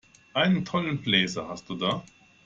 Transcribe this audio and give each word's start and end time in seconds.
Einen 0.33 0.65
tollen 0.65 1.03
Blazer 1.03 1.47
hast 1.47 1.69
du 1.69 1.75
da! 1.75 2.03